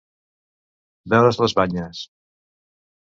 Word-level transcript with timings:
Veure's 1.15 1.39
les 1.43 1.57
banyes. 1.61 2.03